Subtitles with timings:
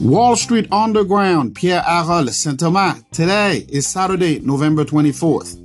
[0.00, 3.02] Wall Street Underground, Pierre Harold, Saint Thomas.
[3.12, 5.56] Today is Saturday, November 24th.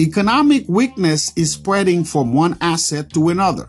[0.00, 3.68] Economic weakness is spreading from one asset to another.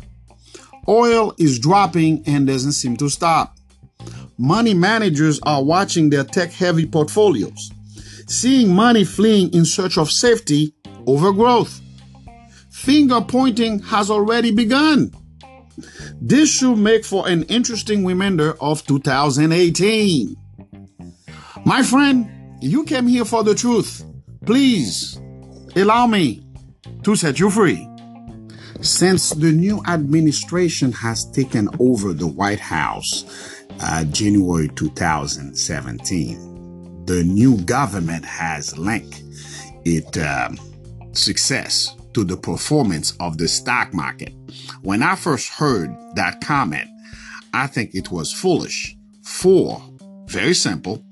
[0.87, 3.57] Oil is dropping and doesn't seem to stop.
[4.37, 7.71] Money managers are watching their tech heavy portfolios,
[8.27, 10.73] seeing money fleeing in search of safety
[11.05, 11.79] over growth.
[12.69, 15.13] Finger pointing has already begun.
[16.21, 20.35] This should make for an interesting remainder of 2018.
[21.65, 22.29] My friend,
[22.61, 24.05] you came here for the truth.
[24.45, 25.19] Please
[25.75, 26.45] allow me
[27.03, 27.89] to set you free.
[28.81, 33.25] Since the new administration has taken over the White House,
[33.81, 39.23] uh, January 2017, the new government has linked
[39.85, 40.59] its um,
[41.13, 44.33] success to the performance of the stock market.
[44.81, 46.89] When I first heard that comment,
[47.53, 48.97] I think it was foolish.
[49.21, 49.81] For,
[50.27, 51.03] very simple,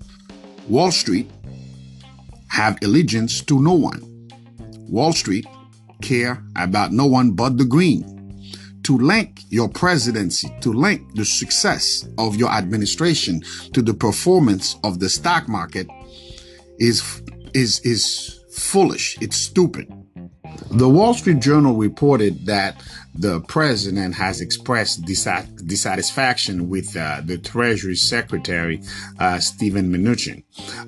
[0.70, 1.30] Wall Street
[2.48, 4.30] have allegiance to no one.
[4.88, 5.46] Wall Street
[6.02, 8.10] care about no one but the green.
[8.84, 13.42] To link your presidency, to link the success of your administration
[13.74, 15.88] to the performance of the stock market
[16.80, 17.22] is,
[17.54, 19.18] is, is foolish.
[19.20, 19.92] It's stupid.
[20.76, 22.76] The Wall Street Journal reported that
[23.16, 28.82] the president has expressed dissatisfaction with uh, the Treasury Secretary,
[29.20, 30.44] uh, Steven Mnuchin.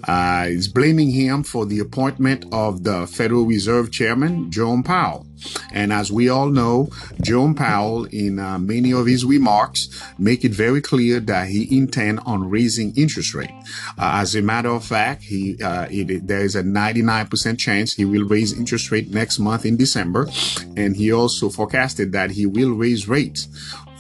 [0.08, 5.26] Uh, he's blaming him for the appointment of the Federal Reserve Chairman, Jerome Powell.
[5.74, 6.90] And as we all know,
[7.22, 12.20] Jerome Powell, in uh, many of his remarks, make it very clear that he intend
[12.26, 13.52] on raising interest rate.
[13.98, 18.06] Uh, as a matter of fact, he uh, it, there is a 99% chance he
[18.06, 20.28] will raise interest rate next month in December,
[20.76, 23.50] and he also forecasted that he will raise rates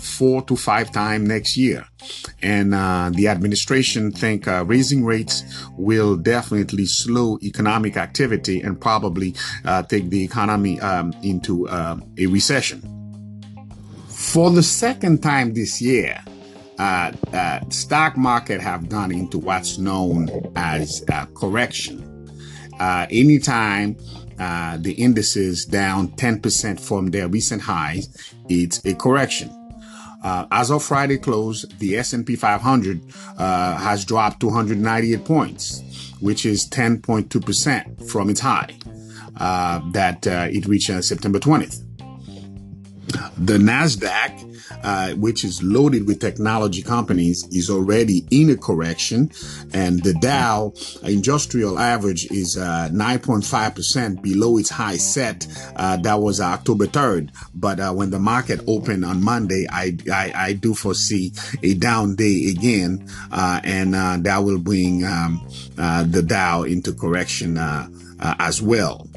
[0.05, 1.85] four to five times next year.
[2.41, 5.43] And uh, the administration think uh, raising rates
[5.77, 9.35] will definitely slow economic activity and probably
[9.65, 12.79] uh, take the economy um, into uh, a recession.
[14.07, 16.23] For the second time this year,
[16.79, 21.03] uh, uh, stock market have gone into what's known as
[21.33, 21.97] correction.
[23.09, 23.95] anytime
[24.39, 29.49] uh, the indices down 10% from their recent highs, it's a correction.
[30.23, 33.01] Uh, as of Friday close, the S&P 500
[33.37, 38.75] uh, has dropped 298 points, which is 10.2% from its high
[39.37, 41.84] uh, that uh, it reached on September 20th.
[43.37, 49.31] The Nasdaq uh, which is loaded with technology companies, is already in a correction.
[49.73, 55.47] And the Dow industrial average is uh, 9.5% below its high set.
[55.75, 57.31] Uh, that was October 3rd.
[57.53, 61.33] But uh, when the market opened on Monday, I, I, I do foresee
[61.63, 63.09] a down day again.
[63.31, 65.41] Uh, and uh, that will bring um,
[65.75, 67.57] the Dow into correction
[68.19, 69.07] as well.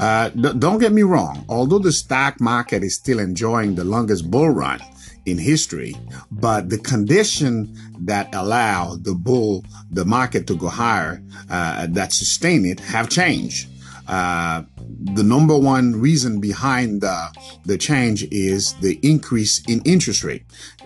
[0.00, 1.44] Uh, don't get me wrong.
[1.48, 4.80] Although the stock market is still enjoying the longest bull run
[5.26, 5.94] in history,
[6.30, 12.64] but the condition that allow the bull, the market to go higher, uh, that sustain
[12.64, 13.68] it have changed.
[14.10, 14.64] Uh,
[15.14, 17.28] the number one reason behind the,
[17.64, 20.42] the change is the increase in interest rate.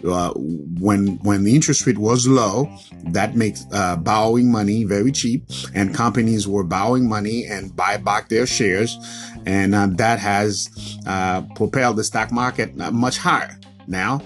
[0.07, 2.69] Uh, when when the interest rate was low,
[3.07, 5.43] that makes uh, borrowing money very cheap,
[5.75, 8.99] and companies were borrowing money and buy back their shares,
[9.47, 10.69] and uh, that has
[11.06, 13.59] uh, propelled the stock market uh, much higher.
[13.87, 14.21] Now,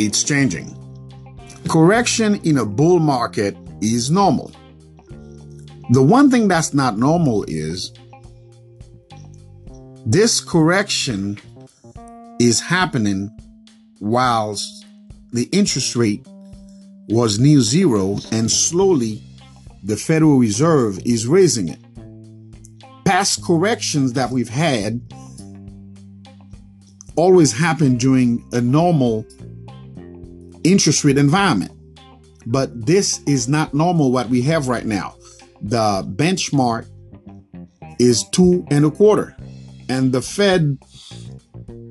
[0.00, 0.76] it's changing.
[1.68, 4.50] Correction in a bull market is normal.
[5.90, 7.92] The one thing that's not normal is
[10.06, 11.38] this correction
[12.40, 13.30] is happening
[14.00, 14.84] whilst
[15.32, 16.26] the interest rate
[17.08, 19.22] was near zero and slowly
[19.84, 21.78] the Federal Reserve is raising it.
[23.04, 25.00] Past corrections that we've had
[27.16, 29.26] always happen during a normal
[30.64, 31.72] interest rate environment.
[32.46, 35.14] But this is not normal what we have right now.
[35.60, 36.86] The benchmark
[38.00, 39.36] is two and a quarter.
[39.88, 40.78] And the Fed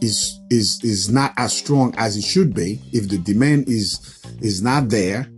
[0.00, 2.80] is is is not as strong as it should be.
[2.92, 5.28] If the demand is is not there,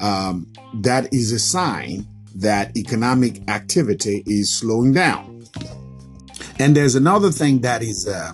[0.00, 5.44] um, that is a sign that economic activity is slowing down.
[6.58, 8.32] And there's another thing that is uh,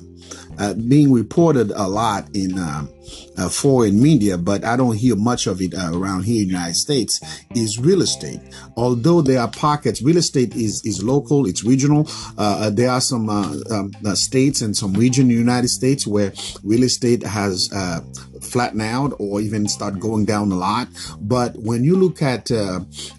[0.58, 2.88] uh, being reported a lot in um,
[3.36, 6.54] uh, foreign media, but I don't hear much of it uh, around here in the
[6.54, 7.20] United States,
[7.54, 8.40] is real estate.
[8.76, 12.08] Although there are pockets, real estate is, is local, it's regional.
[12.36, 16.32] Uh, uh there are some um, states and some region in the United States where
[16.62, 17.70] real estate has
[18.48, 20.88] flattened out or even start going down a lot.
[21.20, 22.50] But when you look at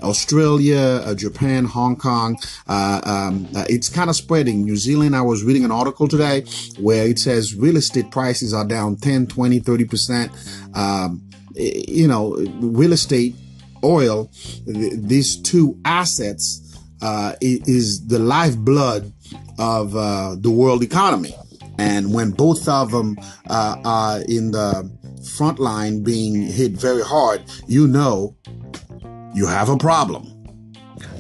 [0.02, 2.38] Australia, Japan, Hong Kong,
[2.68, 4.64] um, it's kind of spreading.
[4.64, 6.44] New Zealand, I was reading an article today
[6.80, 10.76] where it says real estate prices are down 10, 20, 30%.
[10.76, 11.22] Um,
[11.56, 13.36] you know, real estate,
[13.84, 14.30] oil,
[14.66, 19.12] th- these two assets uh, is the lifeblood
[19.58, 21.36] of uh, the world economy.
[21.78, 23.18] And when both of them
[23.50, 24.90] uh, are in the
[25.24, 28.36] front line being hit very hard, you know
[29.33, 30.36] you have a problem.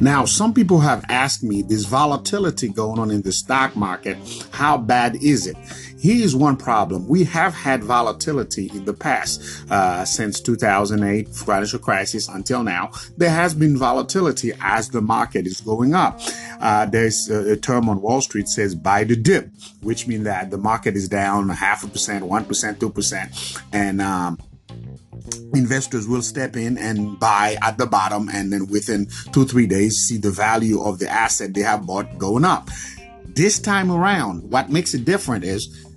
[0.01, 4.17] Now, some people have asked me this volatility going on in the stock market,
[4.51, 5.57] how bad is it?
[5.99, 7.07] Here's one problem.
[7.09, 12.91] We have had volatility in the past, uh, since 2008 financial crisis until now.
[13.17, 16.21] There has been volatility as the market is going up.
[16.61, 19.49] Uh, there's a, a, term on Wall Street says buy the dip,
[19.81, 24.01] which means that the market is down half a percent, one percent, two percent, and
[24.01, 24.39] um,
[25.53, 29.97] investors will step in and buy at the bottom and then within two three days
[29.97, 32.69] see the value of the asset they have bought going up
[33.27, 35.88] this time around what makes it different is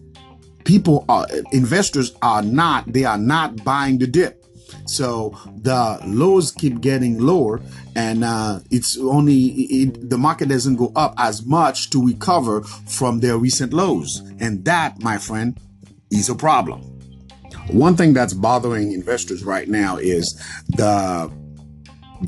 [0.64, 4.38] people are investors are not they are not buying the dip.
[4.87, 7.61] So the lows keep getting lower
[7.94, 13.20] and uh, it's only it, the market doesn't go up as much to recover from
[13.20, 14.20] their recent lows.
[14.41, 15.59] And that my friend
[16.11, 16.81] is a problem.
[17.69, 20.35] One thing that's bothering investors right now is
[20.69, 21.31] the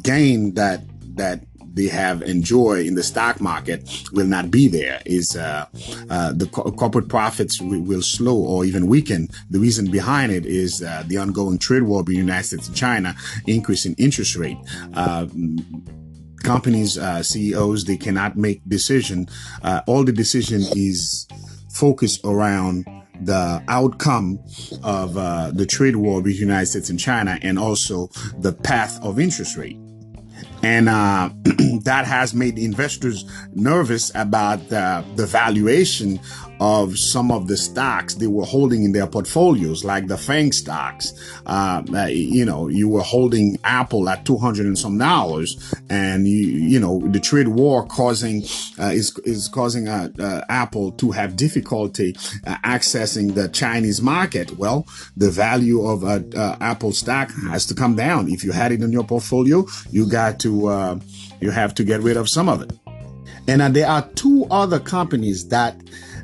[0.03, 0.83] gain that
[1.17, 5.03] that they have enjoyed in the stock market will not be there.
[5.05, 5.67] Is uh,
[6.09, 9.29] uh, the co- corporate profits will, will, slow or even weaken?
[9.51, 12.77] The reason behind it is uh, the ongoing trade war between the United States and
[12.77, 13.17] China,
[13.47, 14.59] increase in interest rate
[14.95, 15.27] uh,
[16.45, 19.27] companies uh, CEOs they cannot make decision.
[19.63, 21.27] Uh, all the decision is
[21.71, 22.87] focused around
[23.21, 24.39] the outcome
[24.83, 29.03] of uh, the trade war between the United States and China and also the path
[29.03, 29.79] of interest rate.
[30.65, 31.29] And uh,
[31.83, 36.19] that has made investors nervous about the valuation
[36.61, 41.13] of some of the stocks they were holding in their portfolios, like the FANG stocks.
[41.47, 46.47] Uh, uh, you know, you were holding Apple at 200 and some dollars and you,
[46.47, 48.43] you know, the trade war causing,
[48.79, 52.13] uh, is, is causing, uh, uh, Apple to have difficulty
[52.65, 54.57] accessing the Chinese market.
[54.59, 58.29] Well, the value of Apple stock has to come down.
[58.29, 61.01] If you had it in your portfolio, you got to,
[61.41, 62.73] you have to get rid of some of it.
[63.47, 65.77] And there are two other companies that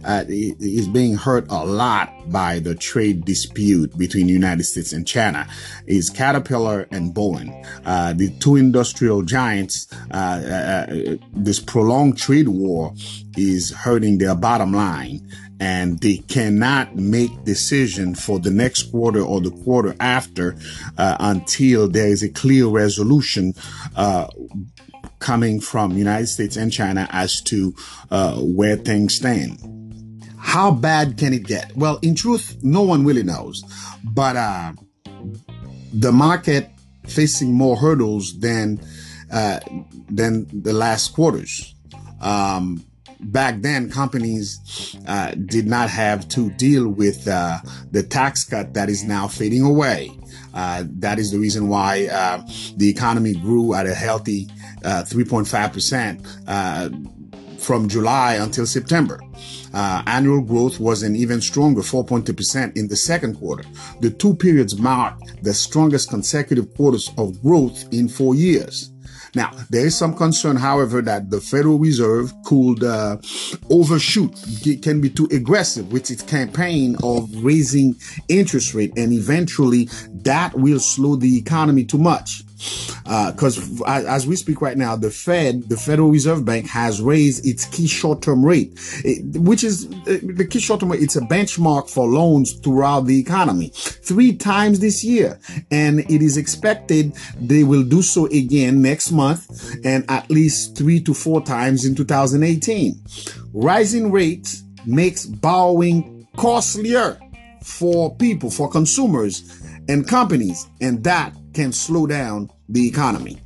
[0.04, 5.06] uh, is being hurt a lot by the trade dispute between the United States and
[5.06, 5.46] China
[5.86, 7.66] is Caterpillar and Boeing.
[7.84, 12.92] Uh, the two industrial giants, uh, uh, this prolonged trade war
[13.36, 15.20] is hurting their bottom line
[15.60, 20.56] and they cannot make decision for the next quarter or the quarter after
[20.96, 23.52] uh, until there is a clear resolution
[23.94, 24.26] uh,
[25.18, 27.74] coming from United States and China as to
[28.10, 29.58] uh, where things stand.
[30.40, 31.76] How bad can it get?
[31.76, 33.62] Well, in truth, no one really knows.
[34.02, 34.72] But uh,
[35.92, 36.70] the market
[37.06, 38.80] facing more hurdles than
[39.30, 39.60] uh,
[40.08, 41.74] than the last quarters.
[42.20, 42.84] Um,
[43.20, 47.58] back then, companies uh, did not have to deal with uh,
[47.90, 50.10] the tax cut that is now fading away.
[50.52, 52.42] Uh, that is the reason why uh,
[52.76, 54.48] the economy grew at a healthy
[54.84, 56.26] uh, 3.5 percent
[57.60, 59.20] from July until September.
[59.72, 63.64] Uh, annual growth was an even stronger 4.2% in the second quarter.
[64.00, 68.90] The two periods marked the strongest consecutive quarters of growth in four years.
[69.34, 73.16] Now, there is some concern, however, that the Federal Reserve could uh,
[73.70, 74.32] overshoot,
[74.66, 77.94] It can be too aggressive with its campaign of raising
[78.28, 79.88] interest rate, and eventually
[80.24, 82.42] that will slow the economy too much
[83.04, 87.46] because uh, as we speak right now, the Fed, the Federal Reserve Bank, has raised
[87.46, 88.78] its key short-term rate,
[89.34, 91.02] which is uh, the key short-term rate.
[91.02, 95.40] It's a benchmark for loans throughout the economy, three times this year,
[95.70, 101.00] and it is expected they will do so again next month, and at least three
[101.00, 103.02] to four times in 2018.
[103.52, 107.18] Rising rates makes borrowing costlier
[107.62, 113.40] for people, for consumers and companies, and that can slow down the economy.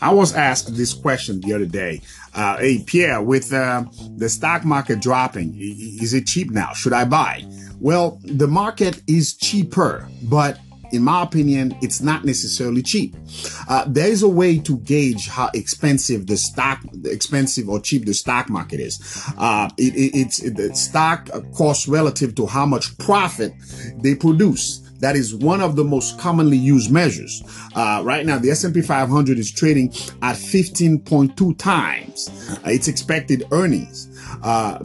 [0.00, 2.00] I was asked this question the other day.
[2.34, 3.84] Uh, hey, Pierre, with uh,
[4.16, 6.72] the stock market dropping, is it cheap now?
[6.72, 7.44] Should I buy?
[7.78, 10.58] Well, the market is cheaper, but
[10.92, 13.16] in my opinion, it's not necessarily cheap.
[13.68, 18.12] Uh, there is a way to gauge how expensive the stock, expensive or cheap the
[18.14, 19.00] stock market is.
[19.38, 23.52] Uh, it, it, it's the stock cost relative to how much profit
[24.02, 24.80] they produce.
[25.02, 27.42] That is one of the most commonly used measures.
[27.74, 29.88] Uh, right now, the S&P 500 is trading
[30.22, 32.30] at 15.2 times
[32.64, 34.11] uh, its expected earnings.
[34.42, 34.78] Uh,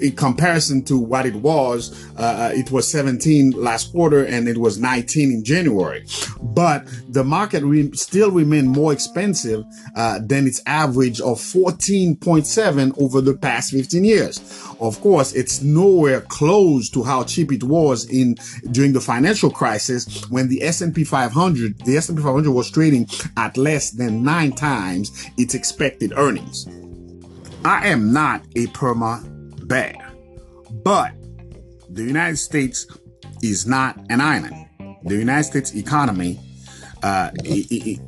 [0.00, 4.78] in comparison to what it was, uh, it was 17 last quarter and it was
[4.78, 6.04] 19 in January.
[6.42, 9.64] But the market re- still remained more expensive
[9.96, 14.38] uh, than its average of 14.7 over the past 15 years.
[14.80, 18.36] Of course, it's nowhere close to how cheap it was in
[18.70, 23.90] during the financial crisis when the S&P 500, the S&P 500 was trading at less
[23.90, 26.66] than nine times its expected earnings.
[27.64, 30.12] I am not a perma bear,
[30.82, 31.12] but
[31.90, 32.86] the United States
[33.42, 34.66] is not an island.
[35.04, 36.40] The United States economy,
[37.02, 38.00] uh, it, it,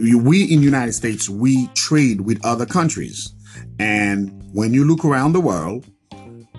[0.00, 3.32] we in the United States, we trade with other countries.
[3.78, 5.86] And when you look around the world,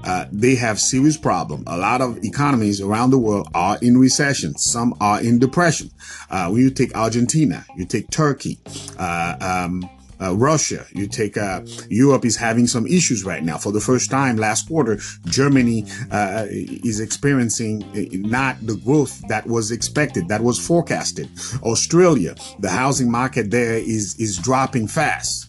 [0.06, 1.64] uh, they have serious problem.
[1.68, 4.58] A lot of economies around the world are in recession.
[4.58, 5.92] Some are in depression.
[6.30, 8.60] Uh, when you take Argentina, you take Turkey,
[8.98, 9.90] uh, um,
[10.22, 13.58] uh, Russia, you take uh, Europe is having some issues right now.
[13.58, 19.48] For the first time last quarter, Germany uh, is experiencing uh, not the growth that
[19.48, 21.30] was expected, that was forecasted.
[21.64, 25.47] Australia, the housing market there is is dropping fast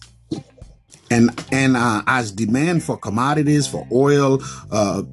[1.11, 4.39] and and uh, as demand for commodities for oil
[4.71, 5.03] uh,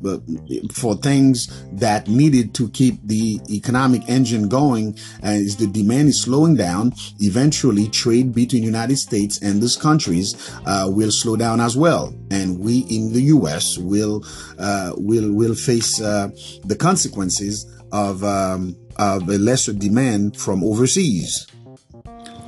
[0.72, 6.54] for things that needed to keep the economic engine going as the demand is slowing
[6.54, 6.92] down.
[7.20, 10.34] Eventually trade between united states and these countries
[10.66, 12.14] uh, will slow down as well.
[12.30, 14.24] And we in the us will
[14.58, 16.28] uh, will will face uh,
[16.64, 21.46] the consequences of um, of a lesser demand from overseas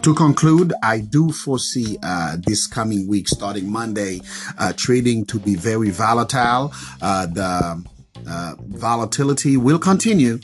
[0.09, 4.23] to conclude, I do foresee uh, this coming week, starting Monday,
[4.59, 6.73] uh, trading to be very volatile.
[7.03, 7.85] Uh, the
[8.27, 10.39] uh, volatility will continue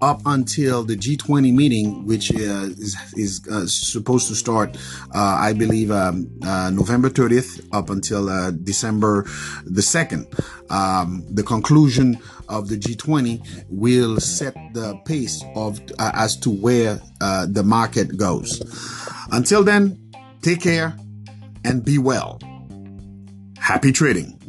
[0.00, 4.78] up until the G20 meeting, which uh, is, is uh, supposed to start,
[5.14, 9.24] I believe, um, November 30th up until December
[9.64, 10.24] the 2nd.
[10.70, 17.62] Um, the conclusion of the G20 will set the pace of as to where the
[17.64, 18.62] market goes.
[19.32, 20.96] Until then, take care
[21.64, 22.40] and be well.
[23.58, 24.39] Happy trading.